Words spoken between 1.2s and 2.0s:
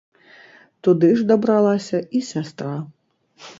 дабралася